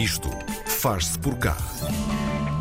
[0.00, 0.30] Isto
[0.64, 1.54] faz-se por cá.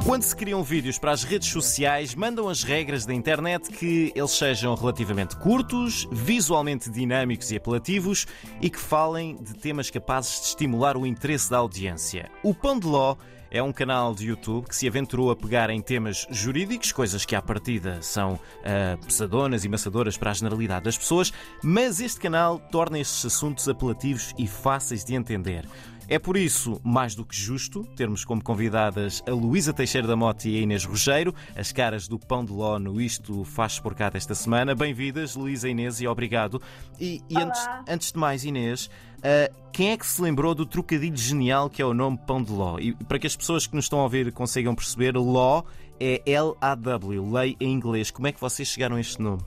[0.04, 4.32] Quando se criam vídeos para as redes sociais, mandam as regras da internet que eles
[4.32, 8.28] sejam relativamente curtos, visualmente dinâmicos e apelativos
[8.60, 12.30] e que falem de temas capazes de estimular o interesse da audiência.
[12.44, 13.16] O Pão de Ló
[13.50, 17.38] é um canal de YouTube que se aventurou a pegar em temas jurídicos, coisas que
[17.38, 21.32] à partida são uh, pesadonas e maçadoras para a generalidade das pessoas,
[21.64, 25.66] mas este canal torna estes assuntos apelativos e fáceis de entender.
[26.12, 30.50] É por isso mais do que justo termos como convidadas a Luísa Teixeira da Mota
[30.50, 34.10] e a Inês Rogério, as caras do Pão de Ló no Isto Faz Por Cá
[34.10, 34.74] desta semana.
[34.74, 36.60] Bem-vindas, Luísa e Inês, e obrigado.
[37.00, 41.16] E, e antes, antes de mais, Inês, uh, quem é que se lembrou do trocadilho
[41.16, 42.80] genial que é o nome Pão de Ló?
[42.80, 45.62] E para que as pessoas que nos estão a ouvir consigam perceber, Ló
[46.00, 48.10] é L-A-W, lei em inglês.
[48.10, 49.44] Como é que vocês chegaram a este nome?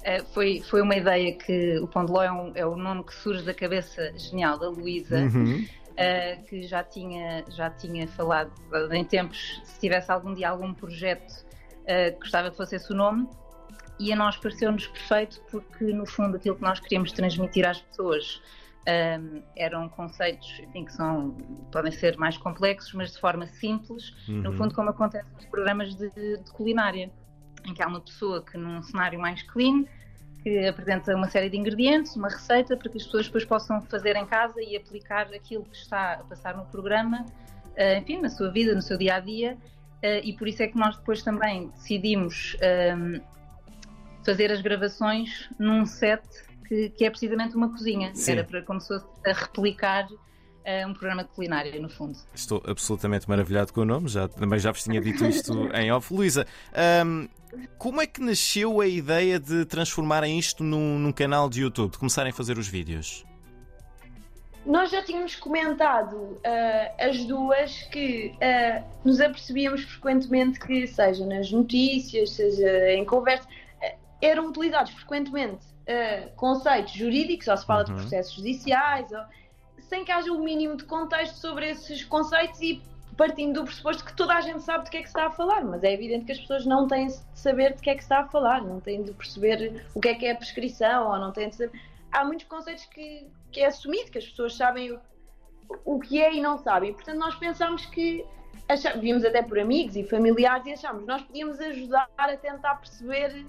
[0.00, 3.04] Uh, foi, foi uma ideia que o Pão de Ló é, um, é o nome
[3.04, 5.62] que surge da cabeça genial da Luísa, uhum.
[5.62, 8.50] uh, que já tinha, já tinha falado
[8.92, 13.28] em tempos, se tivesse algum dia algum projeto, uh, gostava que fosse esse o nome.
[13.98, 18.40] E a nós pareceu-nos perfeito porque, no fundo, aquilo que nós queríamos transmitir às pessoas
[18.88, 21.36] um, eram conceitos enfim, que são,
[21.70, 24.42] podem ser mais complexos, mas de forma simples, uhum.
[24.42, 27.10] no fundo, como acontece nos programas de, de culinária
[27.66, 29.84] em que há uma pessoa que num cenário mais clean
[30.42, 34.16] que apresenta uma série de ingredientes, uma receita para que as pessoas depois possam fazer
[34.16, 37.26] em casa e aplicar aquilo que está a passar no programa,
[37.76, 39.58] eh, enfim, na sua vida, no seu dia a dia.
[40.02, 43.20] Eh, e por isso é que nós depois também decidimos ehm,
[44.24, 46.22] fazer as gravações num set
[46.66, 48.14] que, que é precisamente uma cozinha.
[48.14, 48.32] Sim.
[48.32, 50.08] Era para como se fosse a replicar
[50.64, 52.18] é um programa de culinária, no fundo.
[52.34, 56.12] Estou absolutamente maravilhado com o nome, já, também já vos tinha dito isto em off.
[56.12, 56.46] Luísa,
[57.04, 57.28] um,
[57.78, 61.98] como é que nasceu a ideia de transformarem isto num, num, canal de YouTube, de
[61.98, 63.24] começarem a fazer os vídeos?
[64.64, 66.40] Nós já tínhamos comentado uh,
[66.98, 73.98] as duas que uh, nos apercebíamos frequentemente que, seja nas notícias, seja em conversa, uh,
[74.20, 75.70] eram utilizados frequentemente
[76.36, 77.96] conceitos jurídicos, ou se fala uhum.
[77.96, 79.22] de processos judiciais, ou,
[79.90, 82.80] sem que haja o mínimo de contexto sobre esses conceitos e
[83.16, 85.30] partindo do pressuposto que toda a gente sabe de que é que se está a
[85.32, 88.00] falar, mas é evidente que as pessoas não têm de saber de que é que
[88.00, 91.10] se está a falar, não têm de perceber o que é que é a prescrição,
[91.10, 91.78] ou não têm de saber.
[92.12, 95.00] Há muitos conceitos que, que é assumido, que as pessoas sabem o,
[95.84, 96.94] o que é e não sabem.
[96.94, 98.24] Portanto, nós pensámos que
[99.00, 103.44] vimos até por amigos e familiares e achámos nós podíamos ajudar a tentar perceber,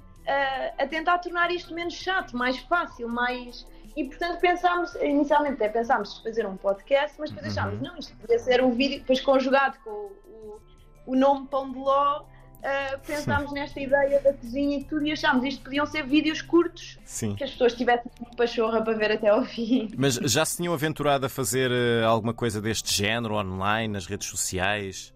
[0.78, 3.66] a tentar tornar isto menos chato, mais fácil, mais
[3.96, 7.88] e portanto pensámos, inicialmente até pensámos fazer um podcast, mas depois achámos, uhum.
[7.88, 10.62] não, isto podia ser um vídeo, depois conjugado com o,
[11.08, 13.56] o, nome Pão de Ló, uh, pensámos Sim.
[13.56, 17.36] nesta ideia da cozinha e tudo e achámos isto podiam ser vídeos curtos Sim.
[17.36, 19.92] que as pessoas tivessem pachorra para ver até ao fim.
[19.98, 24.28] Mas já se tinham aventurado a fazer uh, alguma coisa deste género online, nas redes
[24.28, 25.14] sociais?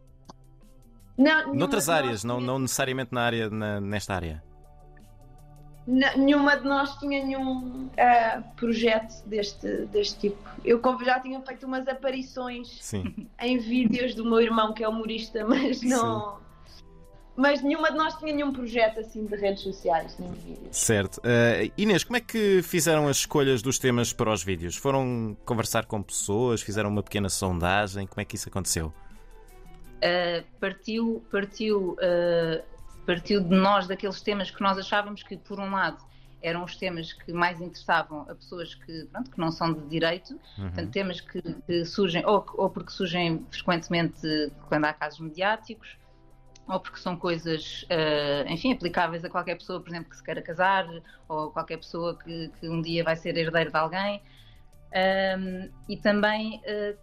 [1.17, 4.43] Não, Noutras áreas, não, não necessariamente na área, na, nesta área
[5.87, 10.37] nenhuma de nós tinha nenhum uh, projeto deste, deste tipo.
[10.63, 13.27] Eu já tinha feito umas aparições Sim.
[13.39, 16.37] em vídeos do meu irmão, que é humorista, mas não.
[16.37, 16.45] Sim.
[17.37, 20.77] Mas nenhuma de nós tinha nenhum projeto assim de redes sociais, nem de vídeos.
[20.77, 21.17] Certo.
[21.17, 24.77] Uh, Inês, como é que fizeram as escolhas dos temas para os vídeos?
[24.77, 26.61] Foram conversar com pessoas?
[26.61, 28.07] Fizeram uma pequena sondagem?
[28.07, 28.93] Como é que isso aconteceu?
[29.97, 31.97] Uh, partiu partiu
[33.05, 36.03] partiu de nós, daqueles temas que nós achávamos que, por um lado,
[36.41, 40.33] eram os temas que mais interessavam a pessoas que, pronto, que não são de direito,
[40.57, 40.65] uhum.
[40.65, 45.97] portanto, temas que, que surgem, ou, ou, porque surgem frequentemente quando há casos mediáticos,
[46.67, 50.41] ou porque são coisas, uh, enfim, aplicáveis a qualquer pessoa, por exemplo, que se queira
[50.41, 50.87] casar,
[51.27, 54.21] ou qualquer pessoa que, que um dia vai ser herdeiro de alguém.
[55.37, 56.97] Um, e também uh,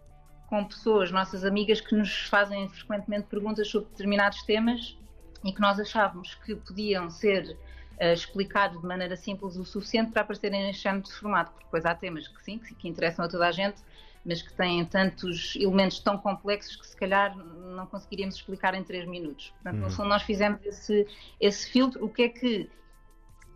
[0.47, 4.97] com pessoas, nossas amigas, que nos fazem frequentemente perguntas sobre determinados temas
[5.43, 7.57] e que nós achávamos que podiam ser
[7.99, 11.85] uh, explicados de maneira simples o suficiente para aparecerem neste género de formato, porque depois
[11.85, 13.81] há temas que sim, que, que interessam a toda a gente,
[14.25, 19.05] mas que têm tantos elementos tão complexos que se calhar não conseguiríamos explicar em três
[19.05, 19.49] minutos.
[19.49, 19.81] Portanto, uhum.
[19.81, 21.05] no fundo, nós fizemos esse,
[21.39, 22.69] esse filtro, o que é que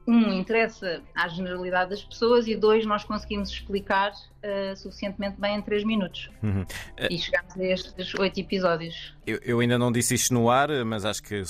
[0.07, 5.61] um, interessa à generalidade das pessoas e dois, nós conseguimos explicar uh, suficientemente bem em
[5.61, 6.29] três minutos.
[6.41, 6.65] Uhum.
[7.09, 9.13] E chegamos a estes oito episódios.
[9.25, 11.43] Eu, eu, ainda não disse isto no ar, mas acho que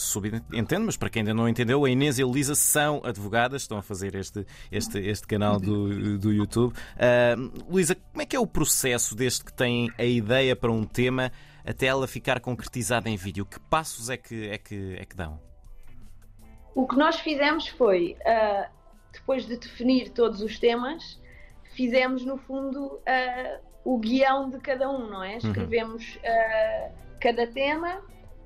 [0.51, 3.77] entendo, mas para quem ainda não entendeu, a Inês e a Elisa são advogadas, estão
[3.77, 6.74] a fazer este, este, este canal do, do YouTube.
[6.74, 10.83] Uh, Luísa, como é que é o processo desde que têm a ideia para um
[10.83, 11.31] tema
[11.63, 13.45] até ela ficar concretizada em vídeo?
[13.45, 15.39] Que passos é que, é que, é que dão?
[16.77, 18.69] O que nós fizemos foi, uh,
[19.12, 21.19] depois de definir todos os temas,
[21.75, 25.31] fizemos no fundo uh, o guião de cada um, não é?
[25.31, 25.38] Uhum.
[25.38, 28.00] Escrevemos uh, cada tema,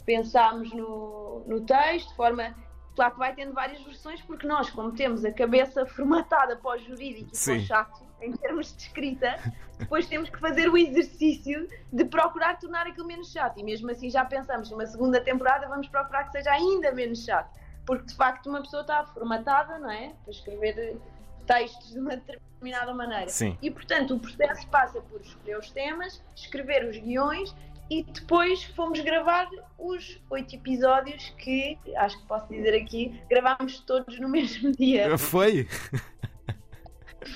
[0.06, 2.56] pensámos no, no texto, de forma.
[2.96, 6.80] Claro que vai tendo várias versões, porque nós, como temos a cabeça formatada para o
[6.80, 9.36] jurídico e para o chato, em termos de escrita,
[9.78, 13.60] depois temos que fazer o exercício de procurar tornar aquilo menos chato.
[13.60, 17.60] E mesmo assim já pensamos numa segunda temporada, vamos procurar que seja ainda menos chato.
[17.86, 20.14] Porque de facto uma pessoa está formatada, não é?
[20.24, 20.98] Para escrever
[21.46, 23.30] textos de uma determinada maneira.
[23.30, 23.58] Sim.
[23.62, 27.54] E portanto o processo passa por escolher os temas, escrever os guiões
[27.90, 34.18] e depois fomos gravar os oito episódios que, acho que posso dizer aqui, gravámos todos
[34.20, 35.16] no mesmo dia.
[35.20, 35.68] Foi?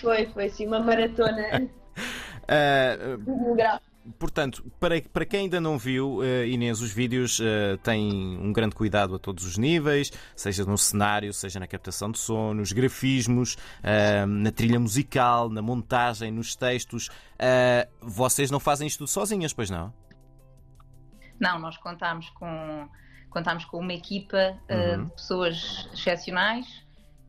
[0.02, 1.70] Foi, foi assim uma maratona
[3.24, 3.95] demográfica.
[4.20, 8.76] Portanto, para, para quem ainda não viu, eh, Inês, os vídeos eh, têm um grande
[8.76, 13.58] cuidado a todos os níveis, seja no cenário, seja na captação de som, nos grafismos,
[13.82, 17.10] eh, na trilha musical, na montagem, nos textos.
[18.00, 19.92] Vocês não fazem isto tudo sozinhas, pois não?
[21.40, 22.88] Não, nós contámos com,
[23.30, 25.06] contámos com uma equipa uh, Uhum.
[25.06, 26.85] de pessoas excepcionais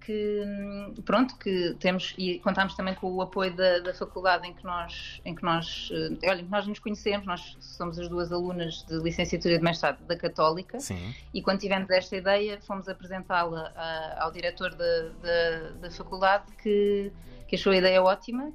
[0.07, 4.65] que, pronto, que temos e contámos também com o apoio da, da faculdade em que
[4.65, 8.99] nós, em que nós, uh, olha, nós nos conhecemos, nós somos as duas alunas de
[9.01, 11.13] licenciatura e de mestrado da Católica Sim.
[11.35, 13.73] e quando tivemos esta ideia fomos apresentá-la
[14.19, 17.11] ao diretor da, da, da faculdade que,
[17.49, 18.53] que achou a ideia ótima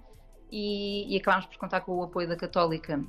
[0.49, 3.03] e, e acabámos por contar com o apoio da Católica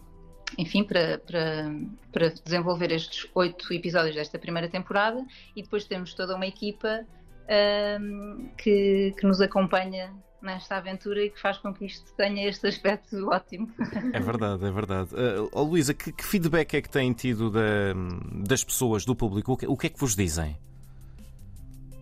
[0.59, 1.73] enfim, para, para,
[2.13, 5.25] para desenvolver estes oito episódios desta primeira temporada
[5.55, 7.07] e depois temos toda uma equipa
[7.49, 12.67] ahm, que, que nos acompanha nesta aventura e que faz com que isto tenha este
[12.67, 13.69] aspecto ótimo.
[14.13, 15.11] É verdade, é verdade.
[15.15, 17.95] Uh, oh, Luísa, que, que feedback é que têm tido da-
[18.45, 19.53] das pessoas, do público?
[19.53, 20.57] O que, o que é que vos dizem?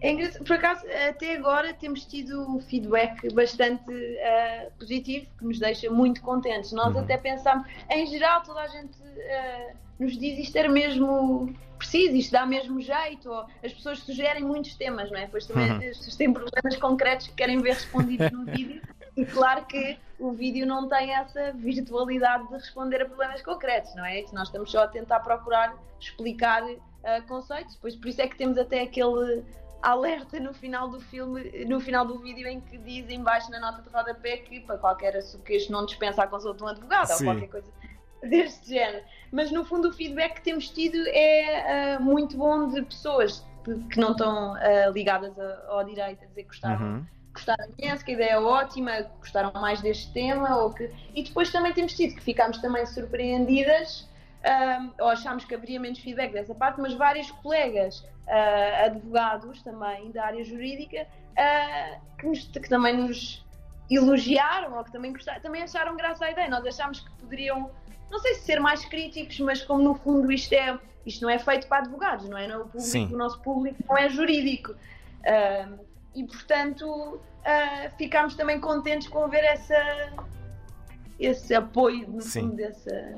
[0.02, 5.90] É engraçado, por acaso, até agora temos tido feedback bastante eh, positivo, que nos deixa
[5.90, 6.72] muito contentes.
[6.72, 7.02] Nós Uhum.
[7.02, 12.32] até pensámos, em geral, toda a gente eh, nos diz isto era mesmo preciso, isto
[12.32, 15.26] dá mesmo jeito, ou as pessoas sugerem muitos temas, não é?
[15.26, 15.76] Depois também Uhum.
[15.90, 18.80] as pessoas têm problemas concretos que querem ver respondidos no vídeo,
[19.16, 24.04] e claro que o vídeo não tem essa virtualidade de responder a problemas concretos, não
[24.04, 24.24] é?
[24.32, 26.62] Nós estamos só a tentar procurar explicar
[27.04, 29.42] eh, conceitos, pois por isso é que temos até aquele
[29.82, 33.58] alerta no final do filme, no final do vídeo em que diz em baixo na
[33.60, 36.68] nota de rodapé que para qualquer assunto que este não dispensa a consulta de um
[36.68, 37.26] advogado Sim.
[37.26, 37.72] ou qualquer coisa
[38.22, 39.04] deste género.
[39.32, 43.44] Mas no fundo o feedback que temos tido é ah, muito bom de pessoas
[43.90, 47.06] que, não estão ah, ligadas a- ao direito a dizer que gostaram Uhum.
[47.32, 50.90] gostaram imenso, que a ideia é ótima, que gostaram mais deste tema, ou que...
[51.14, 54.08] e depois também temos tido que ficámos também surpreendidas,
[54.44, 60.10] ahm, ou achámos que haveria menos feedback dessa parte, mas vários colegas ah, advogados também
[60.12, 61.06] da área jurídica
[61.36, 63.44] ah, que, nos- que também nos
[63.90, 66.48] elogiaram ou que também, gostaram, também acharam graça à ideia.
[66.48, 67.70] Nós achámos que poderiam,
[68.10, 71.38] não sei se ser mais críticos, mas como no fundo isto é isto não é
[71.38, 72.46] feito para advogados, não é?
[72.46, 74.74] Não, o, público, o nosso público não é jurídico.
[76.14, 79.74] E portanto ah, ficámos também contentes com ver essa,
[81.20, 82.40] esse apoio no Sim.
[82.42, 83.14] fundo dessa,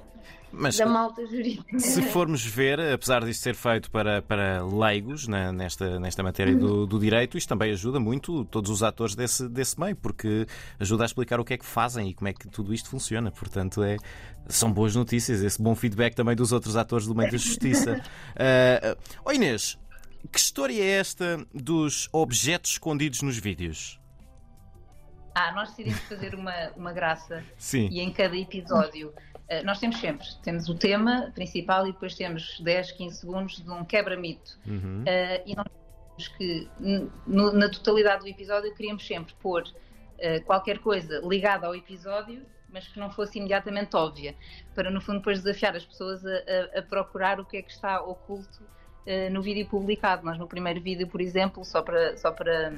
[0.53, 1.79] Mas da malta jurídica.
[1.79, 6.87] se formos ver, apesar disto ser feito para, para leigos na- nesta, nesta matéria do,
[6.87, 10.47] do direito, isto também ajuda muito todos os atores desse, desse meio, porque
[10.79, 13.31] ajuda a explicar o que é que fazem e como é que tudo isto funciona.
[13.31, 13.97] Portanto, é,
[14.49, 18.03] são boas notícias, esse bom feedback também dos outros atores do meio da justiça.
[18.33, 19.79] Uh, oh Inês,
[20.31, 23.99] que história é esta dos objetos escondidos nos vídeos?
[25.35, 27.89] Ah, nós decidimos fazer uma, uma graça Sim.
[27.91, 29.15] e em cada episódio
[29.49, 33.71] eh, nós temos sempre, temos o tema principal e depois temos 10, 15 segundos de
[33.71, 34.59] um quebra-mito.
[34.67, 35.03] Uhum.
[35.07, 35.67] Eh, e nós
[36.09, 36.69] temos que,
[37.27, 39.65] no- na totalidade do episódio, queríamos sempre pôr
[40.19, 44.35] eh, qualquer coisa ligada ao episódio, mas que não fosse imediatamente óbvia,
[44.75, 48.01] para no fundo depois desafiar as pessoas a, a- procurar o que é que está
[48.03, 48.63] oculto
[49.07, 50.25] eh, no vídeo publicado.
[50.25, 52.73] Nós no primeiro vídeo, por exemplo, só para, só para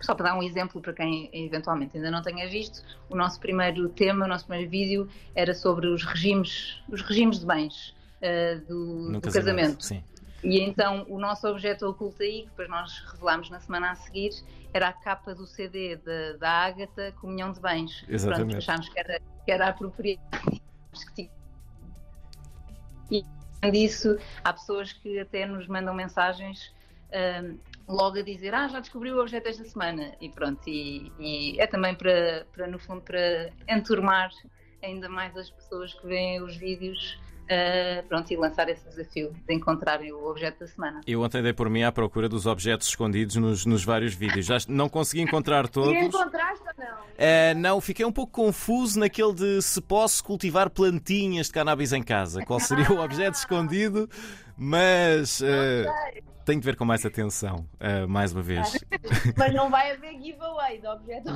[0.00, 3.88] só para dar um exemplo para quem eventualmente ainda não tenha visto, o nosso primeiro
[3.88, 9.12] tema, o nosso primeiro vídeo era sobre os regimes, os regimes de bens eh, do,
[9.12, 9.84] do casamento.
[9.84, 10.02] Sim.
[10.42, 14.30] E então o nosso objeto oculto aí, que depois nós revelámos na semana a seguir,
[14.72, 18.04] era a capa do CD da, da Ágata, Comunhão de Bens.
[18.08, 18.50] Exatamente.
[18.50, 20.20] Pronto, achámos que era, que era apropriado.
[23.10, 23.24] E
[23.60, 26.72] além disso, há pessoas que até nos mandam mensagens
[27.12, 27.56] ahm,
[27.88, 30.12] logo a dizer ah, já descobri o objeto esta semana.
[30.20, 34.30] E pronto, e, e é também para, para, no fundo, para enturmar
[34.82, 37.18] ainda mais as pessoas que veem os vídeos
[37.48, 41.00] Uh, pronto, e lançar esse desafio de encontrarem o objeto da semana.
[41.06, 44.44] Eu ontem dei por mim à procura dos objetos escondidos nos, nos vários vídeos.
[44.44, 45.94] Já não consegui encontrar todos.
[45.94, 46.98] E encontraste ou não?
[46.98, 52.02] Uh, não, fiquei um pouco confuso naquele de se posso cultivar plantinhas de cannabis em
[52.02, 52.44] casa.
[52.44, 54.10] Qual seria o objeto escondido?
[54.54, 55.40] Mas.
[55.40, 55.88] Uh,
[56.48, 58.82] tenho de ver com mais atenção, uh, mais uma vez.
[59.36, 61.30] Mas não vai haver giveaway de objeto.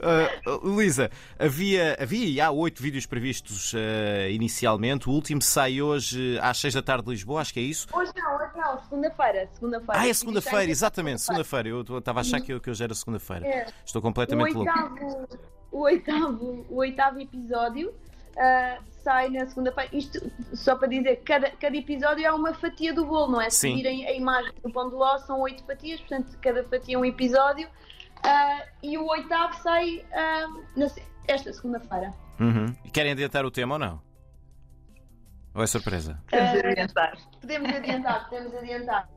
[0.00, 5.10] uh, Luísa, havia, havia e há oito vídeos previstos uh, inicialmente.
[5.10, 7.86] O último sai hoje às seis da tarde de Lisboa, acho que é isso.
[7.92, 9.48] Hoje não, hoje não, segunda-feira.
[9.52, 11.68] Segunda ah, é segunda-feira, exatamente, segunda-feira.
[11.68, 13.46] Eu estava a achar que, que hoje era segunda-feira.
[13.46, 13.66] É.
[13.84, 15.38] Estou completamente o oitavo, louco.
[15.70, 19.90] O oitavo, o oitavo episódio uh, sai na segunda-feira.
[19.94, 20.18] Isto
[20.54, 23.50] só para dizer cada, cada episódio é uma fatia do bolo, não é?
[23.50, 26.98] Se virem a imagem do pão de ló, são oito fatias, portanto, cada fatia é
[26.98, 27.68] um episódio.
[27.68, 30.86] Uh, e o oitavo sai uh, na,
[31.28, 32.12] esta segunda-feira.
[32.40, 32.74] Uhum.
[32.92, 34.02] Querem adiantar o tema ou não?
[35.54, 36.18] Ou é surpresa?
[36.28, 37.18] Podemos adiantar.
[37.40, 39.08] Podemos adiantar, podemos adiantar.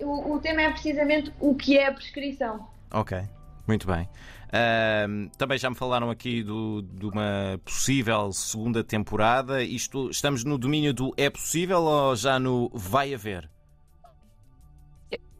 [0.00, 2.68] O, o tema é precisamente o que é a prescrição.
[2.92, 3.22] Ok,
[3.66, 4.08] muito bem.
[4.46, 9.62] Uh, também já me falaram aqui do, de uma possível segunda temporada.
[9.62, 13.50] Isto, estamos no domínio do é possível ou já no vai haver?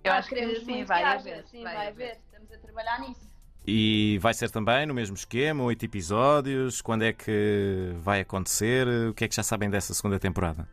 [0.02, 1.44] Eu acho que sim, vai haver.
[1.50, 2.18] Sim, vai, vai haver.
[2.26, 3.26] Estamos a trabalhar nisso.
[3.66, 6.80] E vai ser também no mesmo esquema, oito episódios?
[6.80, 8.86] Quando é que vai acontecer?
[9.08, 10.68] O que é que já sabem dessa segunda temporada?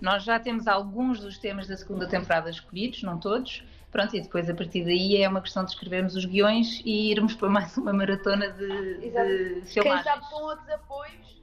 [0.00, 3.64] Nós já temos alguns dos temas da segunda temporada escolhidos, não todos.
[3.92, 7.34] Pronto, e depois a partir daí é uma questão de escrevermos os guiões e irmos
[7.34, 9.74] para mais uma maratona de, de filmagens.
[9.74, 11.42] Quem sabe com outros apoios.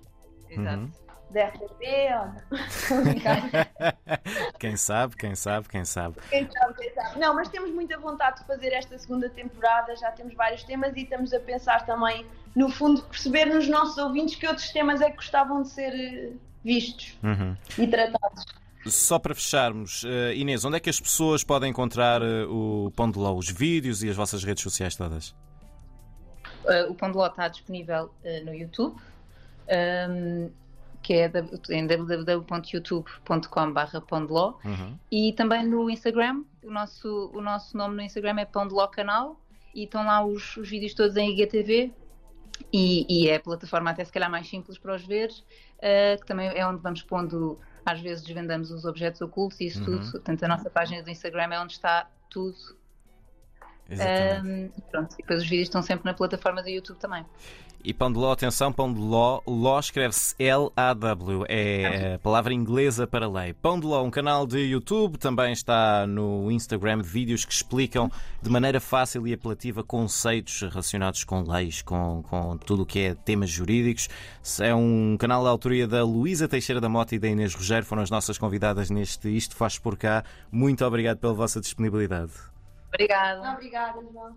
[0.50, 0.80] Exato.
[0.80, 0.92] Uhum.
[1.30, 1.84] Da RTP
[2.18, 2.26] ou
[4.60, 6.16] Quem sabe, quem sabe, quem sabe.
[6.28, 7.20] Quem sabe, quem sabe.
[7.20, 11.04] Não, mas temos muita vontade de fazer esta segunda temporada, já temos vários temas e
[11.04, 12.26] estamos a pensar também,
[12.56, 16.32] no fundo, perceber nos nossos ouvintes que outros temas é que gostavam de ser eh,
[16.64, 17.56] vistos uhum.
[17.78, 18.44] e tratados.
[18.92, 23.10] Só para fecharmos, uh, Inês, onde é que as pessoas podem encontrar uh, o Pão
[23.10, 25.30] de Ló, os vídeos e as vossas redes sociais todas?
[26.64, 28.12] Uh, o Pão de Ló está disponível
[28.46, 28.96] no YouTube,
[29.68, 30.50] ehm,
[31.02, 31.32] que é
[31.70, 33.98] em www.youtube.com.br
[34.66, 34.98] uhum.
[35.12, 36.44] e também no Instagram.
[36.64, 39.40] O nosso, o nosso nome no Instagram é Pão de Ló Canal,
[39.74, 41.94] e estão lá os, os vídeos todos em IGTV.
[42.74, 46.50] E, e, é a plataforma até se calhar mais simples para os ver, que também
[46.50, 49.86] é onde vamos pondo às vezes desvendamos os objetos ocultos e isso uhum.
[49.86, 50.12] tudo.
[50.12, 52.58] Portanto, a nossa página do Instagram é onde está tudo.
[53.90, 54.74] Exatamente.
[54.78, 57.26] Um, pronto, e depois os vídeos estão sempre na plataforma do YouTube também.
[57.82, 63.08] E pão de ló, atenção, pão de ló, ló escreve-se L-A-W, é a palavra inglesa
[63.08, 63.54] para lei.
[63.54, 68.50] Pão de ló, um canal de YouTube, também está no Instagram, vídeos que explicam de
[68.50, 73.50] maneira fácil e apelativa conceitos relacionados com leis, com, com tudo o que é temas
[73.50, 74.10] jurídicos.
[74.60, 78.02] É um canal da autoria da Luísa Teixeira da Mota e da Inês Rogério, foram
[78.02, 80.26] as nossas convidadas neste Isto Faz Por Cá.
[80.52, 82.34] Muito obrigado pela vossa disponibilidade.
[82.90, 83.54] Obrigada.
[83.54, 84.36] Obrigada, João.